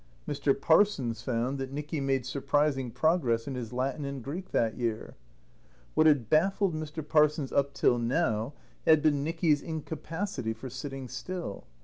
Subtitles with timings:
[0.27, 0.59] Mr.
[0.59, 5.15] Parsons found that Nicky made surprising progress in his Latin and Greek that year.
[5.93, 7.07] What had baffled Mr.
[7.07, 8.53] Parsons up till now
[8.87, 11.67] had been Nicky's incapacity for sitting still.